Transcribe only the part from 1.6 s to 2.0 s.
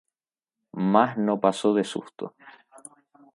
de